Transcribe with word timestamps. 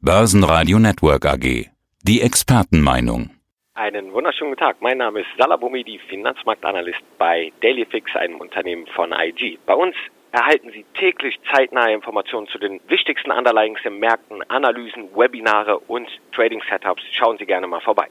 Börsenradio 0.00 0.78
Network 0.78 1.26
AG. 1.26 1.66
Die 2.04 2.20
Expertenmeinung. 2.20 3.30
Einen 3.74 4.12
wunderschönen 4.12 4.52
guten 4.52 4.60
Tag. 4.60 4.76
Mein 4.80 4.98
Name 4.98 5.22
ist 5.22 5.26
Salah 5.36 5.56
Boumidi, 5.56 5.98
Finanzmarktanalyst 6.08 7.00
bei 7.18 7.52
Dailyfix, 7.62 8.14
einem 8.14 8.36
Unternehmen 8.36 8.86
von 8.94 9.10
IG. 9.12 9.58
Bei 9.66 9.74
uns 9.74 9.96
erhalten 10.30 10.70
Sie 10.70 10.84
täglich 10.94 11.34
zeitnahe 11.52 11.92
Informationen 11.92 12.46
zu 12.46 12.58
den 12.58 12.80
wichtigsten 12.86 13.32
Underlyings 13.32 13.80
im 13.82 13.98
Märkten, 13.98 14.40
Analysen, 14.48 15.08
Webinare 15.16 15.80
und 15.80 16.06
Trading-Setups. 16.32 17.02
Schauen 17.18 17.36
Sie 17.38 17.46
gerne 17.46 17.66
mal 17.66 17.80
vorbei. 17.80 18.06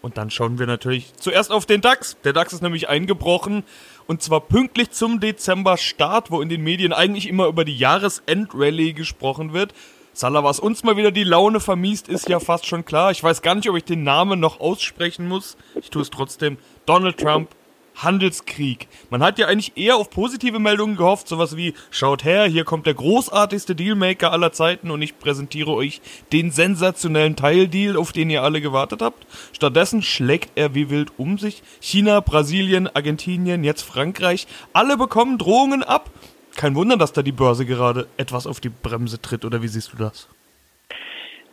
Und 0.00 0.16
dann 0.16 0.30
schauen 0.30 0.58
wir 0.58 0.66
natürlich 0.66 1.14
zuerst 1.16 1.52
auf 1.52 1.66
den 1.66 1.82
DAX. 1.82 2.18
Der 2.22 2.32
DAX 2.32 2.54
ist 2.54 2.62
nämlich 2.62 2.88
eingebrochen 2.88 3.64
und 4.06 4.22
zwar 4.22 4.40
pünktlich 4.40 4.92
zum 4.92 5.20
Dezember-Start, 5.20 6.30
wo 6.30 6.40
in 6.40 6.48
den 6.48 6.64
Medien 6.64 6.94
eigentlich 6.94 7.28
immer 7.28 7.48
über 7.48 7.66
die 7.66 7.76
Jahresendrallye 7.76 8.94
gesprochen 8.94 9.52
wird. 9.52 9.74
Salah, 10.14 10.44
was 10.44 10.60
uns 10.60 10.84
mal 10.84 10.96
wieder 10.96 11.10
die 11.10 11.24
Laune 11.24 11.58
vermiest, 11.58 12.08
ist 12.08 12.28
ja 12.28 12.38
fast 12.38 12.66
schon 12.66 12.84
klar. 12.84 13.10
Ich 13.10 13.22
weiß 13.22 13.40
gar 13.40 13.54
nicht, 13.54 13.68
ob 13.70 13.76
ich 13.76 13.84
den 13.84 14.02
Namen 14.02 14.40
noch 14.40 14.60
aussprechen 14.60 15.26
muss. 15.26 15.56
Ich 15.74 15.88
tue 15.88 16.02
es 16.02 16.10
trotzdem. 16.10 16.58
Donald 16.84 17.18
Trump 17.18 17.48
Handelskrieg. 17.96 18.88
Man 19.10 19.22
hat 19.22 19.38
ja 19.38 19.46
eigentlich 19.46 19.76
eher 19.76 19.96
auf 19.96 20.10
positive 20.10 20.58
Meldungen 20.58 20.96
gehofft, 20.96 21.28
sowas 21.28 21.56
wie, 21.56 21.74
schaut 21.90 22.24
her, 22.24 22.46
hier 22.46 22.64
kommt 22.64 22.86
der 22.86 22.94
großartigste 22.94 23.74
Dealmaker 23.74 24.32
aller 24.32 24.52
Zeiten 24.52 24.90
und 24.90 25.02
ich 25.02 25.18
präsentiere 25.18 25.72
euch 25.72 26.00
den 26.32 26.50
sensationellen 26.50 27.36
Teildeal, 27.36 27.96
auf 27.96 28.12
den 28.12 28.30
ihr 28.30 28.42
alle 28.42 28.60
gewartet 28.60 29.02
habt. 29.02 29.26
Stattdessen 29.52 30.02
schlägt 30.02 30.52
er 30.54 30.74
wie 30.74 30.90
wild 30.90 31.12
um 31.18 31.38
sich. 31.38 31.62
China, 31.80 32.20
Brasilien, 32.20 32.88
Argentinien, 32.94 33.64
jetzt 33.64 33.82
Frankreich, 33.82 34.46
alle 34.72 34.96
bekommen 34.96 35.38
Drohungen 35.38 35.82
ab. 35.82 36.10
Kein 36.56 36.74
Wunder, 36.74 36.96
dass 36.96 37.12
da 37.12 37.22
die 37.22 37.32
Börse 37.32 37.66
gerade 37.66 38.06
etwas 38.16 38.46
auf 38.46 38.60
die 38.60 38.68
Bremse 38.68 39.20
tritt, 39.20 39.44
oder 39.44 39.62
wie 39.62 39.68
siehst 39.68 39.92
du 39.92 39.96
das? 39.96 40.28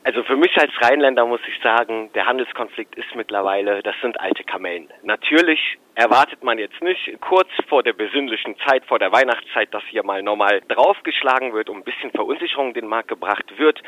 Also 0.04 0.24
für 0.24 0.38
mich 0.38 0.58
als 0.58 0.72
Rheinländer 0.82 1.26
muss 1.26 1.42
ich 1.48 1.62
sagen, 1.62 2.10
der 2.16 2.26
Handelskonflikt 2.26 2.96
ist 2.96 3.14
mittlerweile, 3.16 3.84
das 3.84 3.96
sind 4.02 4.20
alte 4.20 4.44
Kamellen. 4.44 4.88
Natürlich 5.04 5.60
erwartet 5.96 6.44
man 6.44 6.58
jetzt 6.58 6.82
nicht 6.82 7.20
kurz 7.22 7.50
vor 7.68 7.84
der 7.84 7.94
besinnlichen 7.94 8.56
Zeit, 8.66 8.86
vor 8.86 8.98
der 8.98 9.12
Weihnachtszeit, 9.12 9.74
dass 9.74 9.84
hier 9.90 10.04
mal 10.04 10.24
nochmal 10.24 10.62
draufgeschlagen 10.68 11.54
wird 11.54 11.70
und 11.70 11.78
ein 11.78 11.84
bisschen 11.84 12.12
Verunsicherung 12.12 12.70
in 12.70 12.74
den 12.74 12.88
Markt 12.88 13.10
gebracht 13.10 13.46
wird. 13.58 13.84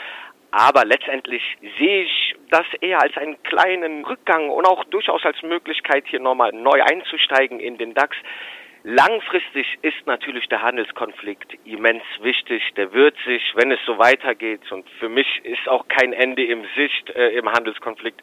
Aber 0.52 0.84
letztendlich 0.84 1.42
sehe 1.80 2.04
ich 2.04 2.36
das 2.50 2.66
eher 2.82 3.02
als 3.02 3.16
einen 3.16 3.42
kleinen 3.44 4.04
Rückgang 4.04 4.50
und 4.50 4.66
auch 4.66 4.84
durchaus 4.84 5.24
als 5.24 5.42
Möglichkeit, 5.42 6.04
hier 6.08 6.20
nochmal 6.20 6.52
neu 6.52 6.84
einzusteigen 6.84 7.62
in 7.62 7.78
den 7.78 7.94
DAX. 7.94 8.18
Langfristig 8.84 9.78
ist 9.84 10.08
natürlich 10.08 10.48
der 10.48 10.64
Handelskonflikt 10.64 11.54
immens 11.66 12.04
wichtig. 12.22 12.64
Der 12.78 12.92
wird 12.94 13.16
sich, 13.26 13.44
wenn 13.56 13.72
es 13.72 13.80
so 13.86 14.00
weitergeht, 14.00 14.72
und 14.72 14.90
für 15.00 15.08
mich 15.08 15.28
ist 15.44 15.68
auch 15.70 15.88
kein 15.88 16.14
Ende 16.14 16.44
im 16.46 16.66
Sicht 16.76 17.12
äh, 17.12 17.30
im 17.38 17.48
Handelskonflikt, 17.52 18.22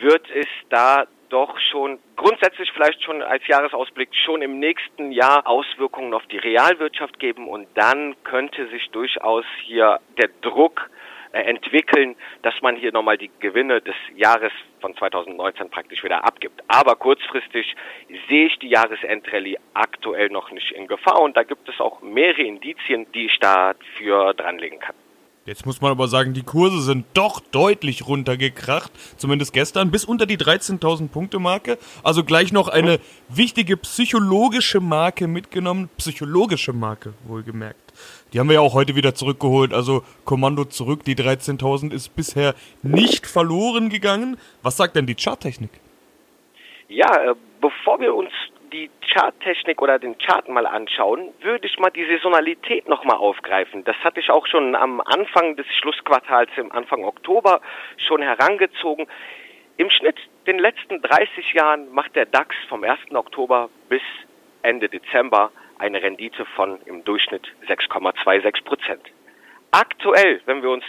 wird 0.00 0.30
es 0.30 0.46
da 0.68 1.06
doch 1.30 1.58
schon 1.58 1.98
grundsätzlich 2.16 2.70
vielleicht 2.72 3.02
schon 3.02 3.22
als 3.22 3.46
Jahresausblick 3.48 4.08
schon 4.24 4.40
im 4.40 4.60
nächsten 4.60 5.10
Jahr 5.10 5.46
Auswirkungen 5.46 6.14
auf 6.14 6.26
die 6.26 6.38
Realwirtschaft 6.38 7.18
geben 7.18 7.48
und 7.48 7.66
dann 7.74 8.14
könnte 8.24 8.68
sich 8.68 8.88
durchaus 8.90 9.44
hier 9.64 10.00
der 10.16 10.30
Druck 10.42 10.88
entwickeln, 11.32 12.16
dass 12.42 12.54
man 12.62 12.76
hier 12.76 12.92
nochmal 12.92 13.18
die 13.18 13.30
Gewinne 13.40 13.80
des 13.80 13.94
Jahres 14.14 14.52
von 14.80 14.96
2019 14.96 15.70
praktisch 15.70 16.02
wieder 16.04 16.24
abgibt. 16.24 16.62
Aber 16.68 16.96
kurzfristig 16.96 17.74
sehe 18.28 18.46
ich 18.46 18.58
die 18.58 18.68
Jahresendrallye 18.68 19.58
aktuell 19.74 20.28
noch 20.30 20.50
nicht 20.50 20.72
in 20.72 20.86
Gefahr 20.86 21.20
und 21.20 21.36
da 21.36 21.42
gibt 21.42 21.68
es 21.68 21.80
auch 21.80 22.00
mehrere 22.02 22.42
Indizien, 22.42 23.10
die 23.12 23.26
ich 23.26 23.38
dafür 23.38 24.34
dranlegen 24.34 24.78
kann. 24.78 24.94
Jetzt 25.48 25.64
muss 25.64 25.80
man 25.80 25.90
aber 25.90 26.08
sagen, 26.08 26.34
die 26.34 26.42
Kurse 26.42 26.82
sind 26.82 27.06
doch 27.14 27.40
deutlich 27.40 28.06
runtergekracht, 28.06 28.92
zumindest 29.16 29.54
gestern, 29.54 29.90
bis 29.90 30.04
unter 30.04 30.26
die 30.26 30.36
13.000 30.36 31.08
Punkte 31.08 31.38
Marke. 31.38 31.78
Also 32.02 32.22
gleich 32.22 32.52
noch 32.52 32.68
eine 32.68 33.00
wichtige 33.30 33.78
psychologische 33.78 34.80
Marke 34.80 35.26
mitgenommen, 35.26 35.88
psychologische 35.96 36.74
Marke 36.74 37.14
wohlgemerkt. 37.26 37.94
Die 38.34 38.40
haben 38.40 38.48
wir 38.48 38.56
ja 38.56 38.60
auch 38.60 38.74
heute 38.74 38.94
wieder 38.94 39.14
zurückgeholt, 39.14 39.72
also 39.72 40.04
Kommando 40.26 40.66
zurück, 40.66 41.02
die 41.04 41.14
13.000 41.14 41.94
ist 41.94 42.14
bisher 42.14 42.54
nicht 42.82 43.26
verloren 43.26 43.88
gegangen. 43.88 44.36
Was 44.62 44.76
sagt 44.76 44.96
denn 44.96 45.06
die 45.06 45.14
Charttechnik? 45.14 45.70
Ja, 46.88 47.10
äh, 47.22 47.34
bevor 47.62 47.98
wir 48.00 48.14
uns 48.14 48.32
die 48.70 48.90
Charttechnik 49.12 49.80
oder 49.80 49.98
den 49.98 50.18
Chart 50.18 50.48
mal 50.48 50.66
anschauen, 50.66 51.32
würde 51.40 51.66
ich 51.66 51.78
mal 51.78 51.90
die 51.90 52.04
Saisonalität 52.04 52.88
nochmal 52.88 53.16
aufgreifen. 53.16 53.84
Das 53.84 53.96
hatte 54.04 54.20
ich 54.20 54.30
auch 54.30 54.46
schon 54.46 54.74
am 54.74 55.00
Anfang 55.00 55.56
des 55.56 55.66
Schlussquartals, 55.80 56.50
im 56.56 56.72
Anfang 56.72 57.04
Oktober, 57.04 57.60
schon 57.96 58.22
herangezogen. 58.22 59.06
Im 59.76 59.90
Schnitt 59.90 60.16
den 60.46 60.58
letzten 60.58 61.00
30 61.02 61.52
Jahren 61.52 61.92
macht 61.92 62.16
der 62.16 62.26
DAX 62.26 62.54
vom 62.68 62.84
1. 62.84 62.98
Oktober 63.14 63.70
bis 63.88 64.02
Ende 64.62 64.88
Dezember 64.88 65.52
eine 65.78 66.02
Rendite 66.02 66.44
von 66.56 66.80
im 66.86 67.04
Durchschnitt 67.04 67.46
6,26 67.68 68.64
Prozent. 68.64 69.02
Aktuell, 69.70 70.40
wenn 70.46 70.62
wir 70.62 70.70
uns 70.70 70.84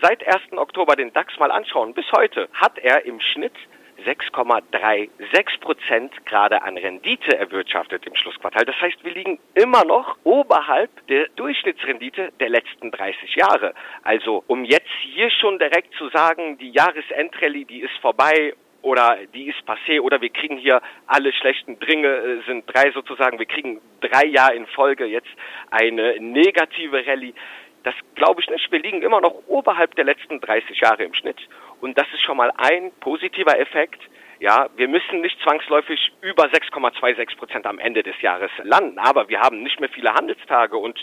seit 0.00 0.26
1. 0.26 0.52
Oktober 0.56 0.96
den 0.96 1.12
DAX 1.12 1.38
mal 1.38 1.50
anschauen, 1.50 1.94
bis 1.94 2.04
heute 2.12 2.48
hat 2.52 2.78
er 2.78 3.04
im 3.06 3.20
Schnitt 3.20 3.54
6,36 4.04 5.60
Prozent 5.60 6.26
gerade 6.26 6.62
an 6.62 6.76
Rendite 6.76 7.36
erwirtschaftet 7.36 8.06
im 8.06 8.14
Schlussquartal. 8.14 8.64
Das 8.64 8.80
heißt, 8.80 9.02
wir 9.04 9.12
liegen 9.12 9.38
immer 9.54 9.84
noch 9.84 10.16
oberhalb 10.24 10.90
der 11.08 11.28
Durchschnittsrendite 11.36 12.32
der 12.38 12.48
letzten 12.48 12.90
30 12.90 13.34
Jahre. 13.34 13.74
Also, 14.02 14.44
um 14.46 14.64
jetzt 14.64 14.90
hier 15.02 15.30
schon 15.30 15.58
direkt 15.58 15.94
zu 15.94 16.08
sagen, 16.10 16.58
die 16.58 16.70
Jahresendrallye, 16.70 17.64
die 17.64 17.80
ist 17.80 17.96
vorbei 18.00 18.54
oder 18.82 19.18
die 19.34 19.48
ist 19.48 19.58
passé 19.66 20.00
oder 20.00 20.20
wir 20.20 20.30
kriegen 20.30 20.56
hier 20.56 20.80
alle 21.06 21.32
schlechten 21.32 21.78
Dringe, 21.80 22.08
äh, 22.08 22.42
sind 22.46 22.64
drei 22.66 22.90
sozusagen, 22.92 23.38
wir 23.38 23.46
kriegen 23.46 23.80
drei 24.00 24.26
Jahre 24.26 24.54
in 24.54 24.66
Folge 24.66 25.04
jetzt 25.04 25.28
eine 25.70 26.20
negative 26.20 27.06
Rallye. 27.06 27.34
Das 27.82 27.94
glaube 28.14 28.40
ich 28.40 28.48
nicht. 28.50 28.70
Wir 28.70 28.80
liegen 28.80 29.02
immer 29.02 29.20
noch 29.20 29.34
oberhalb 29.46 29.94
der 29.94 30.04
letzten 30.04 30.40
30 30.40 30.80
Jahre 30.80 31.04
im 31.04 31.14
Schnitt. 31.14 31.38
Und 31.80 31.96
das 31.96 32.06
ist 32.12 32.22
schon 32.22 32.36
mal 32.36 32.52
ein 32.56 32.92
positiver 33.00 33.58
Effekt. 33.58 34.00
Ja, 34.40 34.68
wir 34.76 34.88
müssen 34.88 35.20
nicht 35.20 35.40
zwangsläufig 35.42 36.12
über 36.20 36.44
6,26 36.44 37.36
Prozent 37.36 37.66
am 37.66 37.78
Ende 37.78 38.02
des 38.02 38.20
Jahres 38.22 38.50
landen, 38.62 38.98
aber 38.98 39.28
wir 39.28 39.40
haben 39.40 39.62
nicht 39.62 39.80
mehr 39.80 39.88
viele 39.88 40.14
Handelstage 40.14 40.76
und 40.76 41.02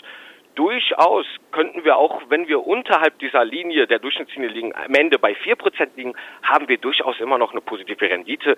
durchaus 0.54 1.26
könnten 1.52 1.84
wir 1.84 1.98
auch, 1.98 2.22
wenn 2.30 2.48
wir 2.48 2.66
unterhalb 2.66 3.18
dieser 3.18 3.44
Linie, 3.44 3.86
der 3.86 3.98
Durchschnittslinie 3.98 4.48
liegen, 4.48 4.74
am 4.74 4.94
Ende 4.94 5.18
bei 5.18 5.34
4 5.34 5.56
Prozent 5.56 5.96
liegen, 5.96 6.14
haben 6.42 6.66
wir 6.68 6.78
durchaus 6.78 7.20
immer 7.20 7.36
noch 7.36 7.52
eine 7.52 7.60
positive 7.60 8.08
Rendite. 8.08 8.56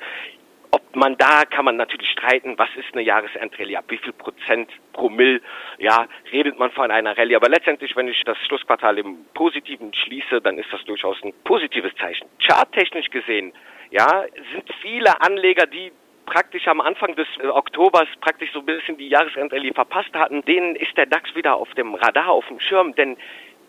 Ob 0.70 0.96
man 0.96 1.16
da 1.16 1.44
kann 1.44 1.64
man 1.64 1.76
natürlich 1.76 2.10
streiten, 2.10 2.58
was 2.58 2.68
ist 2.76 2.92
eine 2.92 3.02
Jahresendrallye, 3.02 3.76
ab 3.76 3.84
wie 3.88 3.98
viel 3.98 4.12
Prozent 4.12 4.70
pro 4.92 5.08
Mill, 5.08 5.40
ja, 5.78 6.06
redet 6.32 6.58
man 6.58 6.70
von 6.72 6.90
einer 6.90 7.16
Rallye. 7.16 7.36
Aber 7.36 7.48
letztendlich, 7.48 7.96
wenn 7.96 8.08
ich 8.08 8.22
das 8.24 8.36
Schlussquartal 8.46 8.98
im 8.98 9.24
Positiven 9.34 9.94
schließe, 9.94 10.40
dann 10.40 10.58
ist 10.58 10.72
das 10.72 10.84
durchaus 10.84 11.16
ein 11.22 11.32
positives 11.44 11.94
Zeichen. 11.96 12.28
Charttechnisch 12.44 13.10
gesehen, 13.10 13.52
ja, 13.90 14.24
sind 14.52 14.68
viele 14.82 15.20
Anleger, 15.20 15.66
die 15.66 15.92
praktisch 16.28 16.68
am 16.68 16.80
Anfang 16.80 17.16
des 17.16 17.26
äh, 17.42 17.46
Oktobers 17.46 18.08
praktisch 18.20 18.52
so 18.52 18.60
ein 18.60 18.66
bisschen 18.66 18.98
die 18.98 19.08
Jahresendrallye 19.08 19.72
verpasst 19.72 20.12
hatten, 20.14 20.44
denen 20.44 20.76
ist 20.76 20.96
der 20.96 21.06
DAX 21.06 21.34
wieder 21.34 21.56
auf 21.56 21.72
dem 21.74 21.94
Radar, 21.94 22.28
auf 22.28 22.46
dem 22.48 22.60
Schirm, 22.60 22.94
denn 22.94 23.16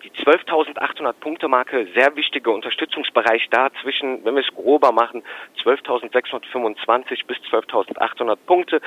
die 0.03 0.11
12.800 0.11 1.13
Punkte 1.13 1.47
Marke, 1.47 1.87
sehr 1.93 2.15
wichtiger 2.15 2.51
Unterstützungsbereich 2.51 3.47
da 3.49 3.69
zwischen, 3.81 4.23
wenn 4.23 4.35
wir 4.35 4.41
es 4.41 4.53
grober 4.53 4.91
machen, 4.91 5.23
12.625 5.63 7.25
bis 7.25 7.37
12.800 7.51 8.35
Punkte. 8.45 8.81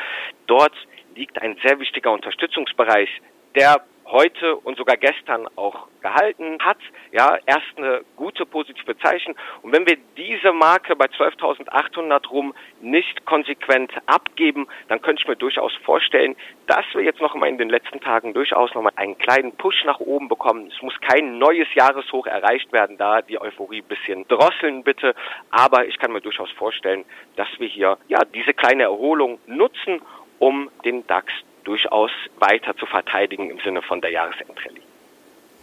Dort 0.46 0.74
liegt 1.14 1.40
ein 1.40 1.56
sehr 1.62 1.78
wichtiger 1.78 2.12
Unterstützungsbereich, 2.12 3.10
der 3.54 3.84
heute 4.06 4.56
und 4.56 4.76
sogar 4.76 4.96
gestern 4.96 5.48
auch 5.56 5.88
gehalten 6.02 6.58
hat. 6.60 6.78
Ja, 7.12 7.38
erst 7.46 7.76
eine 7.76 8.02
gute 8.16 8.44
positive 8.44 8.96
Zeichen. 8.98 9.34
Und 9.62 9.72
wenn 9.72 9.86
wir 9.86 9.96
diese 10.16 10.52
Marke 10.52 10.96
bei 10.96 11.06
12.800 11.06 12.28
rum 12.28 12.54
nicht 12.80 13.24
konsequent 13.24 13.92
abgeben, 14.06 14.66
dann 14.88 15.00
könnte 15.00 15.22
ich 15.22 15.28
mir 15.28 15.36
durchaus 15.36 15.72
vorstellen, 15.84 16.36
dass 16.66 16.84
wir 16.92 17.02
jetzt 17.02 17.20
noch 17.20 17.34
mal 17.34 17.48
in 17.48 17.58
den 17.58 17.70
letzten 17.70 18.00
Tagen 18.00 18.34
durchaus 18.34 18.74
noch 18.74 18.82
mal 18.82 18.92
einen 18.96 19.16
kleinen 19.18 19.52
Push 19.56 19.84
nach 19.84 20.00
oben 20.00 20.28
bekommen. 20.28 20.70
Es 20.74 20.82
muss 20.82 20.94
kein 21.00 21.38
neues 21.38 21.68
Jahreshoch 21.74 22.26
erreicht 22.26 22.72
werden, 22.72 22.98
da 22.98 23.22
die 23.22 23.40
Euphorie 23.40 23.82
ein 23.82 23.88
bisschen 23.88 24.26
drosseln 24.28 24.82
bitte. 24.82 25.14
Aber 25.50 25.86
ich 25.86 25.98
kann 25.98 26.12
mir 26.12 26.20
durchaus 26.20 26.50
vorstellen, 26.52 27.04
dass 27.36 27.48
wir 27.58 27.68
hier 27.68 27.98
ja 28.08 28.20
diese 28.34 28.52
kleine 28.54 28.84
Erholung 28.84 29.38
nutzen, 29.46 30.02
um 30.38 30.70
den 30.84 31.06
DAX 31.06 31.32
durchaus 31.64 32.10
weiter 32.38 32.76
zu 32.76 32.86
verteidigen 32.86 33.50
im 33.50 33.60
Sinne 33.60 33.82
von 33.82 34.00
der 34.00 34.10
Jahresendrallye. 34.10 34.81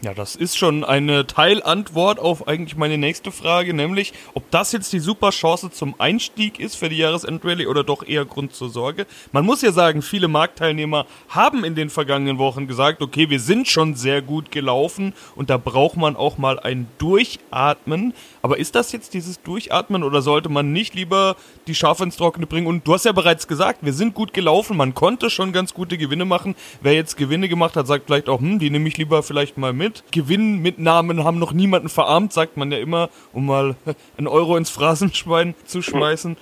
Ja, 0.01 0.13
das 0.13 0.37
ist 0.37 0.57
schon 0.57 0.85
eine 0.85 1.27
Teilantwort 1.27 2.19
auf 2.19 2.47
eigentlich 2.47 2.77
meine 2.77 2.97
nächste 2.97 3.33
Frage, 3.33 3.73
nämlich 3.73 4.13
ob 4.33 4.49
das 4.49 4.71
jetzt 4.71 4.93
die 4.93 5.01
super 5.01 5.31
Chance 5.31 5.71
zum 5.71 5.93
Einstieg 5.97 6.57
ist 6.57 6.75
für 6.75 6.87
die 6.87 6.95
Jahresendrallye 6.95 7.67
oder 7.67 7.83
doch 7.83 8.07
eher 8.07 8.23
Grund 8.23 8.53
zur 8.53 8.69
Sorge. 8.69 9.05
Man 9.33 9.43
muss 9.43 9.61
ja 9.61 9.73
sagen, 9.73 10.01
viele 10.01 10.29
Marktteilnehmer 10.29 11.05
haben 11.27 11.65
in 11.65 11.75
den 11.75 11.89
vergangenen 11.89 12.37
Wochen 12.37 12.65
gesagt, 12.65 13.01
okay, 13.01 13.29
wir 13.29 13.41
sind 13.41 13.67
schon 13.67 13.93
sehr 13.95 14.21
gut 14.21 14.51
gelaufen 14.51 15.13
und 15.35 15.49
da 15.49 15.57
braucht 15.57 15.97
man 15.97 16.15
auch 16.15 16.37
mal 16.37 16.61
ein 16.61 16.87
Durchatmen. 16.97 18.13
Aber 18.41 18.57
ist 18.57 18.75
das 18.75 18.93
jetzt 18.93 19.13
dieses 19.13 19.41
Durchatmen 19.41 20.03
oder 20.03 20.21
sollte 20.21 20.47
man 20.47 20.71
nicht 20.71 20.95
lieber 20.95 21.35
die 21.67 21.75
Schafe 21.75 22.05
ins 22.05 22.15
Trockene 22.15 22.47
bringen? 22.47 22.67
Und 22.67 22.87
du 22.87 22.93
hast 22.93 23.03
ja 23.03 23.11
bereits 23.11 23.49
gesagt, 23.49 23.79
wir 23.81 23.91
sind 23.91 24.13
gut 24.13 24.31
gelaufen, 24.31 24.77
man 24.77 24.93
konnte 24.93 25.29
schon 25.29 25.51
ganz 25.51 25.73
gute 25.73 25.97
Gewinne 25.97 26.23
machen. 26.23 26.55
Wer 26.79 26.93
jetzt 26.93 27.17
Gewinne 27.17 27.49
gemacht 27.49 27.75
hat, 27.75 27.85
sagt 27.85 28.05
vielleicht 28.05 28.29
auch, 28.29 28.39
hm, 28.39 28.59
die 28.59 28.69
nehme 28.69 28.87
ich 28.87 28.95
lieber 28.95 29.23
vielleicht 29.23 29.57
mal 29.57 29.73
mit 29.73 29.88
mit. 29.89 30.03
Gewinnmitnahmen 30.11 31.23
haben 31.23 31.39
noch 31.39 31.53
niemanden 31.53 31.89
verarmt, 31.89 32.33
sagt 32.33 32.57
man 32.57 32.71
ja 32.71 32.77
immer, 32.77 33.09
um 33.33 33.45
mal 33.45 33.75
einen 34.17 34.27
Euro 34.27 34.57
ins 34.57 34.69
Phrasenschwein 34.69 35.55
zu 35.65 35.81
schmeißen. 35.81 36.37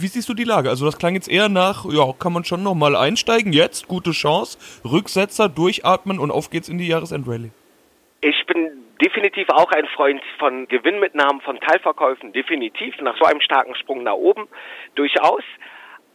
Wie 0.00 0.06
siehst 0.06 0.28
du 0.28 0.34
die 0.34 0.44
Lage? 0.44 0.70
Also 0.70 0.86
das 0.86 0.98
klang 0.98 1.14
jetzt 1.14 1.28
eher 1.28 1.48
nach, 1.48 1.84
ja, 1.86 2.12
kann 2.18 2.32
man 2.32 2.44
schon 2.44 2.62
nochmal 2.62 2.94
einsteigen, 2.96 3.52
jetzt, 3.52 3.88
gute 3.88 4.12
Chance, 4.12 4.58
Rücksetzer, 4.84 5.48
durchatmen 5.48 6.18
und 6.18 6.30
auf 6.30 6.50
geht's 6.50 6.68
in 6.68 6.78
die 6.78 6.86
Jahresendrallye. 6.86 7.50
Ich 8.20 8.46
bin 8.46 8.70
definitiv 9.02 9.48
auch 9.50 9.70
ein 9.72 9.86
Freund 9.94 10.22
von 10.38 10.66
Gewinnmitnahmen, 10.68 11.40
von 11.42 11.58
Teilverkäufen, 11.60 12.32
definitiv, 12.32 12.94
nach 13.00 13.16
so 13.18 13.24
einem 13.24 13.40
starken 13.40 13.74
Sprung 13.74 14.04
nach 14.04 14.14
oben, 14.14 14.48
durchaus. 14.94 15.42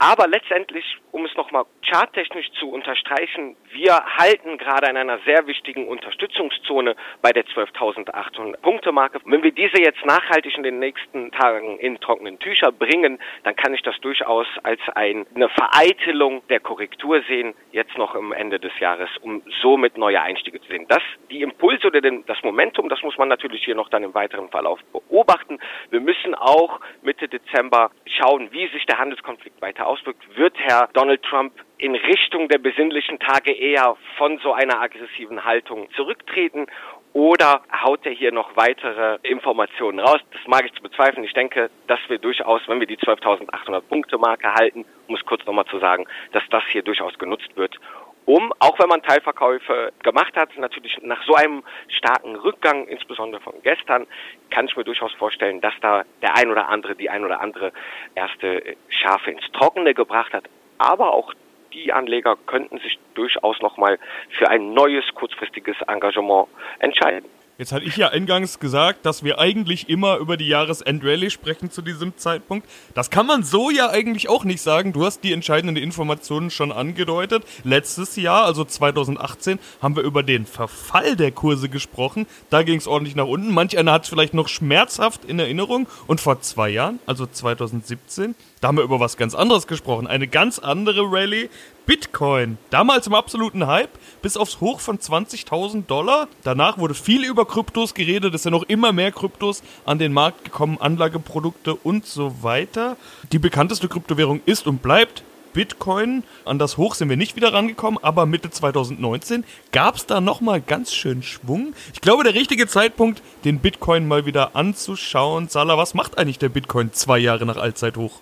Aber 0.03 0.27
letztendlich, 0.27 0.97
um 1.11 1.25
es 1.25 1.35
nochmal 1.35 1.65
charttechnisch 1.87 2.49
zu 2.59 2.71
unterstreichen, 2.71 3.55
wir 3.69 4.03
halten 4.17 4.57
gerade 4.57 4.89
in 4.89 4.97
einer 4.97 5.19
sehr 5.27 5.45
wichtigen 5.45 5.87
Unterstützungszone 5.87 6.95
bei 7.21 7.29
der 7.29 7.45
12.800 7.45 8.57
Punkte 8.61 8.91
Marke. 8.91 9.19
Wenn 9.25 9.43
wir 9.43 9.51
diese 9.51 9.79
jetzt 9.79 10.03
nachhaltig 10.03 10.57
in 10.57 10.63
den 10.63 10.79
nächsten 10.79 11.31
Tagen 11.31 11.77
in 11.77 11.99
trockenen 11.99 12.39
Tücher 12.39 12.71
bringen, 12.71 13.19
dann 13.43 13.55
kann 13.55 13.75
ich 13.75 13.83
das 13.83 13.95
durchaus 14.01 14.47
als 14.63 14.79
eine 14.95 15.49
Vereitelung 15.49 16.41
der 16.47 16.61
Korrektur 16.61 17.21
sehen, 17.27 17.53
jetzt 17.71 17.95
noch 17.95 18.15
im 18.15 18.31
Ende 18.31 18.59
des 18.59 18.71
Jahres, 18.79 19.09
um 19.21 19.43
somit 19.61 19.99
neue 19.99 20.19
Einstiege 20.19 20.59
zu 20.61 20.67
sehen. 20.67 20.87
Das, 20.89 21.03
die 21.29 21.43
Impulse 21.43 21.85
oder 21.85 22.01
das 22.01 22.41
Momentum, 22.41 22.89
das 22.89 23.03
muss 23.03 23.19
man 23.19 23.27
natürlich 23.27 23.63
hier 23.63 23.75
noch 23.75 23.89
dann 23.89 24.01
im 24.01 24.15
weiteren 24.15 24.49
Verlauf 24.49 24.79
beobachten. 24.91 25.59
Wir 25.91 26.01
müssen 26.01 26.33
auch 26.33 26.79
Mitte 27.03 27.27
Dezember 27.27 27.91
schauen, 28.07 28.51
wie 28.51 28.67
sich 28.69 28.87
der 28.87 28.97
Handelskonflikt 28.97 29.61
weiter 29.61 29.90
auswirkt, 29.91 30.23
wird 30.37 30.57
Herr 30.57 30.89
Donald 30.93 31.21
Trump 31.23 31.53
in 31.77 31.95
Richtung 31.95 32.47
der 32.47 32.59
besinnlichen 32.59 33.19
Tage 33.19 33.51
eher 33.51 33.97
von 34.17 34.39
so 34.39 34.53
einer 34.53 34.79
aggressiven 34.79 35.43
Haltung 35.43 35.89
zurücktreten 35.95 36.67
oder 37.13 37.61
haut 37.83 38.05
er 38.05 38.13
hier 38.13 38.31
noch 38.31 38.55
weitere 38.55 39.17
Informationen 39.23 39.99
raus? 39.99 40.21
Das 40.31 40.47
mag 40.47 40.65
ich 40.65 40.73
zu 40.73 40.81
bezweifeln. 40.81 41.25
Ich 41.25 41.33
denke, 41.33 41.69
dass 41.87 41.99
wir 42.07 42.19
durchaus, 42.19 42.61
wenn 42.67 42.79
wir 42.79 42.87
die 42.87 42.97
12.800 42.97 43.81
Punkte 43.81 44.17
Marke 44.17 44.53
halten, 44.53 44.85
um 45.07 45.15
es 45.15 45.25
kurz 45.25 45.45
nochmal 45.45 45.65
zu 45.65 45.79
sagen, 45.79 46.05
dass 46.31 46.43
das 46.49 46.63
hier 46.71 46.83
durchaus 46.83 47.17
genutzt 47.19 47.49
wird, 47.55 47.77
um, 48.25 48.53
auch 48.59 48.77
wenn 48.79 48.87
man 48.87 49.01
Teilverkäufe 49.01 49.91
gemacht 50.03 50.35
hat, 50.35 50.55
natürlich 50.57 50.97
nach 51.01 51.23
so 51.25 51.33
einem 51.33 51.63
starken 51.87 52.35
Rückgang, 52.35 52.87
insbesondere 52.87 53.41
von 53.41 53.53
gestern, 53.63 54.05
kann 54.49 54.65
ich 54.65 54.77
mir 54.77 54.83
durchaus 54.83 55.11
vorstellen, 55.13 55.61
dass 55.61 55.73
da 55.81 56.03
der 56.21 56.35
ein 56.35 56.51
oder 56.51 56.69
andere, 56.69 56.95
die 56.95 57.09
ein 57.09 57.25
oder 57.25 57.41
andere 57.41 57.71
erste 58.15 58.75
Schafe 58.89 59.31
ins 59.31 59.51
Trockene 59.53 59.93
gebracht 59.93 60.33
hat. 60.33 60.45
Aber 60.77 61.13
auch 61.13 61.33
die 61.73 61.93
Anleger 61.93 62.37
könnten 62.45 62.79
sich 62.79 62.99
durchaus 63.13 63.59
nochmal 63.61 63.97
für 64.37 64.49
ein 64.49 64.73
neues 64.73 65.05
kurzfristiges 65.15 65.77
Engagement 65.87 66.47
entscheiden. 66.79 67.29
Jetzt 67.61 67.73
hatte 67.73 67.85
ich 67.85 67.95
ja 67.95 68.07
eingangs 68.07 68.57
gesagt, 68.57 69.05
dass 69.05 69.23
wir 69.23 69.37
eigentlich 69.37 69.87
immer 69.87 70.17
über 70.17 70.35
die 70.35 70.47
Jahresendrallye 70.47 71.29
sprechen 71.29 71.69
zu 71.69 71.83
diesem 71.83 72.17
Zeitpunkt. 72.17 72.67
Das 72.95 73.11
kann 73.11 73.27
man 73.27 73.43
so 73.43 73.69
ja 73.69 73.91
eigentlich 73.91 74.29
auch 74.29 74.45
nicht 74.45 74.63
sagen. 74.63 74.93
Du 74.93 75.05
hast 75.05 75.23
die 75.23 75.31
entscheidenden 75.31 75.77
Informationen 75.77 76.49
schon 76.49 76.71
angedeutet. 76.71 77.43
Letztes 77.63 78.15
Jahr, 78.15 78.45
also 78.45 78.65
2018, 78.65 79.59
haben 79.79 79.95
wir 79.95 80.01
über 80.01 80.23
den 80.23 80.47
Verfall 80.47 81.15
der 81.15 81.31
Kurse 81.31 81.69
gesprochen. 81.69 82.25
Da 82.49 82.63
ging 82.63 82.79
es 82.79 82.87
ordentlich 82.87 83.15
nach 83.15 83.27
unten. 83.27 83.53
Manch 83.53 83.77
einer 83.77 83.91
hat 83.91 84.05
es 84.05 84.09
vielleicht 84.09 84.33
noch 84.33 84.47
schmerzhaft 84.47 85.23
in 85.25 85.37
Erinnerung. 85.37 85.85
Und 86.07 86.19
vor 86.19 86.41
zwei 86.41 86.69
Jahren, 86.69 86.97
also 87.05 87.27
2017, 87.27 88.33
da 88.59 88.69
haben 88.69 88.77
wir 88.77 88.83
über 88.83 88.99
was 88.99 89.17
ganz 89.17 89.35
anderes 89.35 89.67
gesprochen. 89.67 90.07
Eine 90.07 90.27
ganz 90.27 90.57
andere 90.57 91.03
Rallye. 91.11 91.51
Bitcoin. 91.91 92.57
Damals 92.69 93.07
im 93.07 93.13
absoluten 93.13 93.67
Hype, 93.67 93.89
bis 94.21 94.37
aufs 94.37 94.61
Hoch 94.61 94.79
von 94.79 94.97
20.000 94.97 95.87
Dollar. 95.87 96.29
Danach 96.41 96.77
wurde 96.77 96.93
viel 96.93 97.25
über 97.25 97.45
Kryptos 97.45 97.93
geredet. 97.93 98.33
Es 98.33 98.43
sind 98.43 98.53
noch 98.53 98.63
immer 98.63 98.93
mehr 98.93 99.11
Kryptos 99.11 99.61
an 99.83 99.99
den 99.99 100.13
Markt 100.13 100.45
gekommen, 100.45 100.77
Anlageprodukte 100.79 101.75
und 101.75 102.05
so 102.05 102.43
weiter. 102.43 102.95
Die 103.33 103.39
bekannteste 103.39 103.89
Kryptowährung 103.89 104.39
ist 104.45 104.67
und 104.67 104.81
bleibt 104.81 105.23
Bitcoin. 105.51 106.23
An 106.45 106.59
das 106.59 106.77
Hoch 106.77 106.95
sind 106.95 107.09
wir 107.09 107.17
nicht 107.17 107.35
wieder 107.35 107.51
rangekommen, 107.51 108.01
aber 108.01 108.25
Mitte 108.25 108.49
2019 108.49 109.43
gab 109.73 109.97
es 109.97 110.05
da 110.05 110.21
nochmal 110.21 110.61
ganz 110.61 110.93
schön 110.93 111.21
Schwung. 111.23 111.73
Ich 111.93 111.99
glaube, 111.99 112.23
der 112.23 112.35
richtige 112.35 112.67
Zeitpunkt, 112.67 113.21
den 113.43 113.59
Bitcoin 113.59 114.07
mal 114.07 114.25
wieder 114.25 114.55
anzuschauen. 114.55 115.49
Salah, 115.49 115.77
was 115.77 115.93
macht 115.93 116.17
eigentlich 116.17 116.39
der 116.39 116.47
Bitcoin 116.47 116.93
zwei 116.93 117.19
Jahre 117.19 117.45
nach 117.45 117.57
Allzeithoch? 117.57 118.21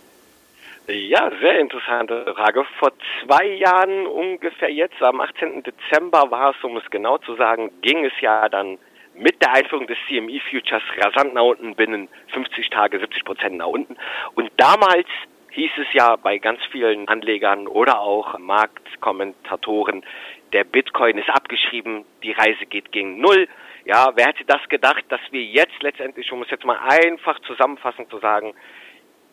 Ja, 0.91 1.29
sehr 1.39 1.59
interessante 1.59 2.33
Frage. 2.33 2.65
Vor 2.79 2.91
zwei 3.21 3.45
Jahren 3.45 4.07
ungefähr 4.07 4.71
jetzt, 4.71 4.99
am 5.03 5.21
18. 5.21 5.61
Dezember 5.61 6.31
war 6.31 6.55
es, 6.55 6.63
um 6.63 6.77
es 6.77 6.89
genau 6.89 7.19
zu 7.19 7.35
sagen, 7.35 7.69
ging 7.81 8.05
es 8.05 8.13
ja 8.21 8.49
dann 8.49 8.79
mit 9.13 9.39
der 9.39 9.53
Einführung 9.53 9.85
des 9.85 9.99
CME 10.07 10.39
Futures 10.49 10.81
rasant 10.97 11.35
nach 11.35 11.43
unten, 11.43 11.75
binnen 11.75 12.07
50 12.33 12.71
Tage 12.71 12.99
70 12.99 13.23
Prozent 13.23 13.57
nach 13.57 13.67
unten. 13.67 13.97
Und 14.33 14.49
damals 14.57 15.05
hieß 15.51 15.69
es 15.77 15.93
ja 15.93 16.15
bei 16.15 16.39
ganz 16.39 16.59
vielen 16.71 17.07
Anlegern 17.07 17.67
oder 17.67 17.99
auch 17.99 18.39
Marktkommentatoren, 18.39 20.03
der 20.53 20.63
Bitcoin 20.63 21.19
ist 21.19 21.29
abgeschrieben, 21.29 22.03
die 22.23 22.31
Reise 22.31 22.65
geht 22.65 22.91
gegen 22.91 23.21
Null. 23.21 23.47
Ja, 23.85 24.09
wer 24.15 24.25
hätte 24.25 24.45
das 24.45 24.67
gedacht, 24.69 25.03
dass 25.09 25.21
wir 25.29 25.43
jetzt 25.43 25.83
letztendlich, 25.83 26.31
um 26.31 26.41
es 26.41 26.49
jetzt 26.49 26.65
mal 26.65 26.79
einfach 26.79 27.39
zusammenfassend 27.41 28.09
zu 28.09 28.17
sagen, 28.17 28.55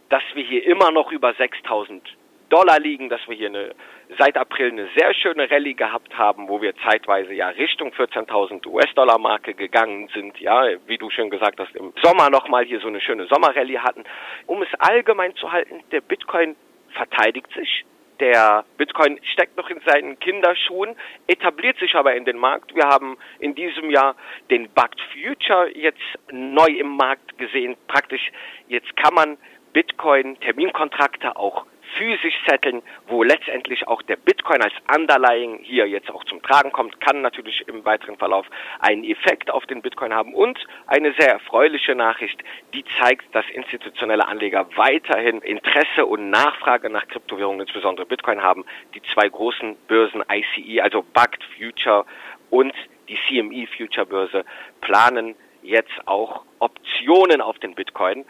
dass 0.09 0.23
wir 0.35 0.45
hier 0.45 0.65
immer 0.67 0.91
noch 0.91 1.13
über 1.13 1.35
6000 1.35 2.03
Dollar 2.49 2.79
liegen, 2.79 3.09
dass 3.09 3.21
wir 3.27 3.35
hier 3.35 3.49
eine, 3.49 3.75
seit 4.19 4.37
April 4.37 4.71
eine 4.71 4.89
sehr 4.97 5.13
schöne 5.15 5.51
Rallye 5.51 5.75
gehabt 5.75 6.17
haben, 6.17 6.49
wo 6.49 6.63
wir 6.63 6.75
zeitweise 6.77 7.33
ja 7.35 7.49
Richtung 7.49 7.91
14.000 7.91 8.67
US-Dollar 8.67 9.19
Marke 9.19 9.55
gegangen 9.55 10.09
sind, 10.15 10.39
ja, 10.39 10.65
wie 10.87 10.99
du 10.99 11.11
schon 11.11 11.31
gesagt 11.31 11.59
hast, 11.59 11.75
im 11.75 11.93
Sommer 12.03 12.31
nochmal 12.31 12.65
hier 12.65 12.81
so 12.81 12.89
eine 12.89 13.01
schöne 13.01 13.27
Sommerrallye 13.27 13.79
hatten. 13.79 14.05
Um 14.47 14.63
es 14.63 14.69
allgemein 14.79 15.35
zu 15.37 15.51
halten, 15.51 15.83
der 15.91 16.01
Bitcoin 16.01 16.55
verteidigt 16.93 17.53
sich, 17.55 17.85
der 18.21 18.65
Bitcoin 18.79 19.19
steckt 19.33 19.57
noch 19.57 19.69
in 19.69 19.81
seinen 19.85 20.19
Kinderschuhen, 20.19 20.97
etabliert 21.27 21.79
sich 21.79 21.95
aber 21.95 22.15
in 22.15 22.25
den 22.25 22.39
Markt. 22.39 22.75
Wir 22.75 22.85
haben 22.85 23.19
in 23.41 23.55
diesem 23.55 23.91
Jahr 23.91 24.15
den 24.51 24.71
Bugged 24.71 25.01
Future 25.13 25.71
jetzt 25.77 26.01
neu 26.31 26.69
im 26.69 26.97
Markt 26.97 27.37
gesehen. 27.37 27.77
Praktisch 27.89 28.31
jetzt 28.69 28.97
kann 28.97 29.15
man 29.15 29.37
Bitcoin-Terminkontrakte 29.77 31.37
auch 31.37 31.67
physisch 31.99 32.35
setteln, 32.49 32.81
wo 33.09 33.23
letztendlich 33.23 33.87
auch 33.87 34.01
der 34.01 34.17
Bitcoin 34.17 34.63
als 34.63 34.73
Underlying 34.91 35.59
hier 35.63 35.87
jetzt 35.87 36.11
auch 36.11 36.25
zum 36.25 36.41
Tragen 36.41 36.73
kommt, 36.73 36.99
kann 37.03 37.21
natürlich 37.21 37.63
im 37.69 37.85
weiteren 37.85 38.17
Verlauf 38.17 38.47
einen 38.81 39.05
Effekt 39.05 39.51
auf 39.51 39.67
den 39.67 39.83
Bitcoin 39.83 40.15
haben 40.15 40.33
und 40.33 40.59
eine 40.87 41.13
sehr 41.19 41.31
erfreuliche 41.31 41.95
Nachricht, 41.95 42.43
die 42.73 42.87
zeigt, 42.99 43.35
dass 43.35 43.45
institutionelle 43.51 44.27
Anleger 44.27 44.67
weiterhin 44.77 45.43
Interesse 45.43 46.07
und 46.07 46.31
Nachfrage 46.31 46.89
nach 46.89 47.07
Kryptowährungen, 47.09 47.61
insbesondere 47.61 48.07
Bitcoin 48.07 48.43
haben. 48.43 48.65
Die 48.95 49.03
zwei 49.13 49.29
großen 49.29 49.77
Börsen 49.89 50.25
ICE, 50.33 50.81
also 50.81 51.03
Bugged 51.03 51.45
Future 51.59 52.07
und 52.49 52.73
die 53.11 53.19
CME 53.29 53.67
Future 53.77 54.07
Börse 54.07 54.47
planen 54.81 55.35
jetzt 55.63 56.07
auch 56.07 56.45
Optionen 56.61 57.43
auf 57.43 57.59
den 57.59 57.75
Bitcoin 57.75 58.25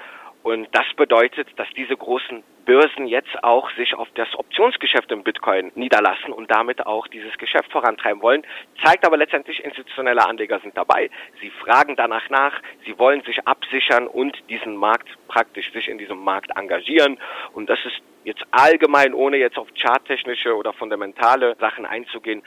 und 0.47 0.69
das 0.71 0.87
bedeutet, 0.97 1.49
dass 1.57 1.67
diese 1.77 1.97
großen 1.97 2.45
Börsen 2.67 3.09
jetzt 3.09 3.43
auch 3.43 3.69
sich 3.73 3.95
auf 3.95 4.07
das 4.15 4.29
Optionsgeschäft 4.37 5.11
im 5.11 5.25
Bitcoin 5.25 5.73
niederlassen 5.75 6.33
und 6.33 6.49
damit 6.53 6.87
auch 6.87 7.09
dieses 7.09 7.37
Geschäft 7.37 7.73
vorantreiben 7.73 8.23
wollen. 8.23 8.45
Zeigt 8.81 9.05
aber 9.05 9.17
letztendlich, 9.17 9.65
institutionelle 9.65 10.25
Anleger 10.25 10.61
sind 10.61 10.77
dabei. 10.77 11.11
Sie 11.41 11.51
fragen 11.51 11.97
danach 11.97 12.31
nach. 12.31 12.63
Sie 12.85 12.97
wollen 12.97 13.23
sich 13.23 13.45
absichern 13.45 14.07
und 14.07 14.37
diesen 14.49 14.77
Markt 14.77 15.09
praktisch 15.27 15.73
sich 15.73 15.89
in 15.89 15.99
diesem 15.99 16.19
Markt 16.19 16.57
engagieren. 16.57 17.19
Und 17.53 17.69
das 17.69 17.81
ist 17.85 18.01
jetzt 18.23 18.45
allgemein, 18.53 19.15
ohne 19.15 19.39
jetzt 19.39 19.59
auf 19.59 19.67
charttechnische 19.75 20.55
oder 20.55 20.73
fundamentale 20.73 21.57
Sachen 21.59 21.87
einzugehen, 21.87 22.45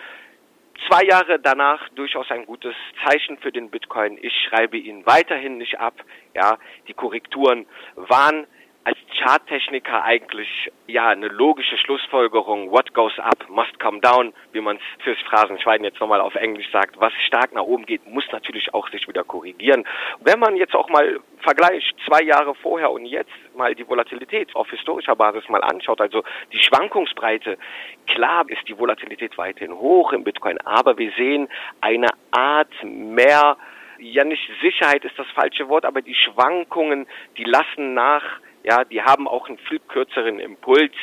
zwei 0.88 1.04
Jahre 1.04 1.40
danach 1.40 1.90
durchaus 1.90 2.30
ein 2.32 2.46
gutes 2.46 2.76
Zeichen 3.04 3.38
für 3.38 3.52
den 3.52 3.70
Bitcoin. 3.70 4.18
Ich 4.22 4.34
schreibe 4.48 4.78
ihn 4.78 5.06
weiterhin 5.06 5.58
nicht 5.58 5.80
ab. 5.80 5.96
Ja, 6.36 6.58
die 6.88 6.94
Korrekturen 6.94 7.66
waren 7.96 8.48
als 8.90 8.98
Charttechniker 9.20 10.04
eigentlich 10.04 10.48
ja 10.88 11.10
eine 11.10 11.28
logische 11.28 11.78
Schlussfolgerung, 11.78 12.72
what 12.72 12.92
goes 12.96 13.18
up 13.20 13.48
must 13.48 13.80
come 13.80 14.00
down, 14.00 14.34
wie 14.52 14.62
man 14.62 14.78
es 14.78 15.04
fürs 15.04 15.20
Phrasenschwein 15.30 15.84
jetzt 15.84 16.00
nochmal 16.00 16.22
auf 16.22 16.34
Englisch 16.34 16.72
sagt. 16.72 17.00
Was 17.00 17.14
stark 17.28 17.54
nach 17.54 17.62
oben 17.62 17.86
geht, 17.86 18.08
muss 18.08 18.24
natürlich 18.32 18.74
auch 18.74 18.90
sich 18.90 19.08
wieder 19.08 19.24
korrigieren. 19.24 19.86
Wenn 20.22 20.40
man 20.40 20.56
jetzt 20.56 20.74
auch 20.74 20.90
mal 20.90 21.20
vergleicht, 21.38 21.96
zwei 22.08 22.24
Jahre 22.24 22.56
vorher 22.56 22.90
und 22.90 23.06
jetzt 23.06 23.30
mal 23.56 23.76
die 23.76 23.88
Volatilität 23.88 24.56
auf 24.56 24.68
historischer 24.72 25.16
Basis 25.16 25.48
mal 25.50 25.62
anschaut, 25.64 26.02
also 26.02 26.24
die 26.52 26.60
Schwankungsbreite, 26.60 27.60
klar 28.08 28.44
ist 28.48 28.68
die 28.68 28.78
Volatilität 28.78 29.38
weiterhin 29.38 29.74
hoch 29.74 30.14
im 30.14 30.24
Bitcoin, 30.24 30.58
aber 30.62 30.98
wir 30.98 31.12
sehen 31.12 31.48
eine 31.82 32.08
Art 32.32 32.74
mehr 32.84 33.56
ja 34.02 34.24
nicht 34.24 34.50
Sicherheit 34.62 35.04
ist 35.04 35.20
das 35.20 35.28
falsche 35.36 35.68
Wort, 35.68 35.84
aber 35.84 36.02
die 36.02 36.16
Schwankungen, 36.16 37.06
die 37.38 37.44
lassen 37.44 37.94
nach, 37.94 38.40
ja, 38.70 38.84
die 38.84 39.02
haben 39.02 39.28
auch 39.28 39.48
einen 39.48 39.58
viel 39.58 39.80
kürzeren 39.80 40.40
Impuls 40.40 40.94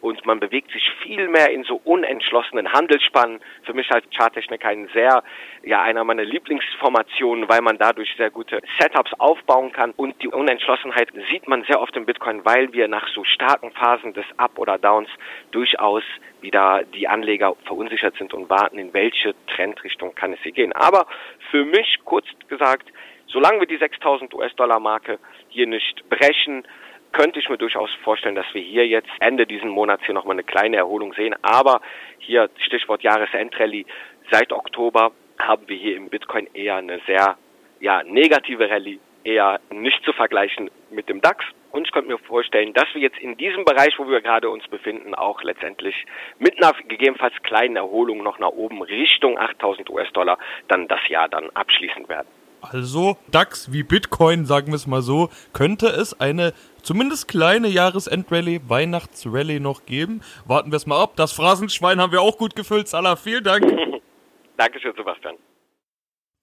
und 0.00 0.26
man 0.26 0.40
bewegt 0.40 0.72
sich 0.72 0.82
viel 1.04 1.28
mehr 1.28 1.50
in 1.52 1.62
so 1.62 1.80
unentschlossenen 1.84 2.72
Handelsspannen. 2.72 3.40
Für 3.62 3.74
mich 3.74 3.88
als 3.92 4.04
Charttechniker 4.10 4.68
ein 4.68 4.88
sehr, 4.92 5.22
ja, 5.62 5.80
einer 5.82 6.02
meiner 6.02 6.24
Lieblingsformationen, 6.24 7.48
weil 7.48 7.60
man 7.60 7.78
dadurch 7.78 8.12
sehr 8.16 8.30
gute 8.30 8.60
Setups 8.80 9.12
aufbauen 9.18 9.70
kann 9.70 9.92
und 9.92 10.20
die 10.20 10.26
Unentschlossenheit 10.26 11.10
sieht 11.30 11.46
man 11.46 11.62
sehr 11.64 11.80
oft 11.80 11.96
im 11.96 12.06
Bitcoin, 12.06 12.44
weil 12.44 12.72
wir 12.72 12.88
nach 12.88 13.06
so 13.14 13.22
starken 13.22 13.70
Phasen 13.70 14.12
des 14.14 14.26
Up 14.38 14.58
oder 14.58 14.76
Downs 14.76 15.08
durchaus 15.52 16.02
wieder 16.40 16.82
die 16.92 17.06
Anleger 17.06 17.54
verunsichert 17.66 18.16
sind 18.16 18.34
und 18.34 18.50
warten, 18.50 18.78
in 18.78 18.92
welche 18.92 19.36
Trendrichtung 19.46 20.16
kann 20.16 20.32
es 20.32 20.40
hier 20.40 20.50
gehen. 20.50 20.72
Aber 20.72 21.06
für 21.52 21.64
mich, 21.64 22.00
kurz 22.04 22.26
gesagt, 22.48 22.88
solange 23.28 23.60
wir 23.60 23.66
die 23.68 23.78
6000 23.78 24.34
US-Dollar 24.34 24.80
Marke 24.80 25.20
hier 25.48 25.68
nicht 25.68 26.08
brechen, 26.08 26.66
könnte 27.12 27.38
ich 27.38 27.48
mir 27.48 27.58
durchaus 27.58 27.90
vorstellen, 28.02 28.34
dass 28.34 28.46
wir 28.52 28.62
hier 28.62 28.86
jetzt 28.86 29.10
Ende 29.20 29.46
diesen 29.46 29.70
Monats 29.70 30.04
hier 30.04 30.14
nochmal 30.14 30.34
eine 30.34 30.44
kleine 30.44 30.76
Erholung 30.76 31.12
sehen. 31.14 31.34
Aber 31.42 31.80
hier 32.18 32.50
Stichwort 32.58 33.02
Jahresendrallye, 33.02 33.86
seit 34.30 34.52
Oktober 34.52 35.12
haben 35.38 35.68
wir 35.68 35.76
hier 35.76 35.96
im 35.96 36.08
Bitcoin 36.08 36.48
eher 36.54 36.76
eine 36.76 37.00
sehr 37.06 37.36
ja, 37.80 38.02
negative 38.04 38.70
Rallye, 38.70 39.00
eher 39.24 39.60
nicht 39.70 40.04
zu 40.04 40.12
vergleichen 40.12 40.70
mit 40.90 41.08
dem 41.08 41.20
DAX. 41.20 41.44
Und 41.72 41.86
ich 41.86 41.92
könnte 41.92 42.10
mir 42.10 42.18
vorstellen, 42.18 42.74
dass 42.74 42.86
wir 42.92 43.00
jetzt 43.00 43.18
in 43.18 43.36
diesem 43.36 43.64
Bereich, 43.64 43.98
wo 43.98 44.06
wir 44.06 44.20
gerade 44.20 44.50
uns 44.50 44.66
befinden, 44.68 45.14
auch 45.14 45.42
letztendlich 45.42 46.04
mit 46.38 46.62
einer 46.62 46.74
gegebenenfalls 46.86 47.34
kleinen 47.42 47.76
Erholung 47.76 48.22
noch 48.22 48.38
nach 48.38 48.50
oben 48.50 48.82
Richtung 48.82 49.38
8000 49.38 49.88
US-Dollar 49.88 50.38
dann 50.68 50.86
das 50.86 51.00
Jahr 51.08 51.28
dann 51.28 51.48
abschließen 51.50 52.08
werden. 52.08 52.28
Also 52.62 53.16
DAX 53.30 53.72
wie 53.72 53.82
Bitcoin, 53.82 54.46
sagen 54.46 54.68
wir 54.68 54.76
es 54.76 54.86
mal 54.86 55.02
so, 55.02 55.28
könnte 55.52 55.88
es 55.88 56.18
eine 56.20 56.54
zumindest 56.82 57.28
kleine 57.28 57.68
Jahresendrallye, 57.68 58.60
Weihnachtsrallye 58.68 59.60
noch 59.60 59.84
geben. 59.84 60.22
Warten 60.46 60.70
wir 60.72 60.76
es 60.76 60.86
mal 60.86 61.02
ab. 61.02 61.14
Das 61.16 61.32
Phrasenschwein 61.32 62.00
haben 62.00 62.12
wir 62.12 62.22
auch 62.22 62.38
gut 62.38 62.54
gefüllt. 62.56 62.88
Salah, 62.88 63.16
vielen 63.16 63.44
Dank. 63.44 63.64
Dankeschön, 64.56 64.92
Sebastian. 64.96 65.36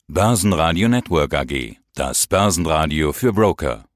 Börsenradio 0.07 0.89
Network 0.89 1.33
AG. 1.33 1.77
Das 1.95 2.27
Börsenradio 2.27 3.13
für 3.13 3.33
Broker. 3.33 3.88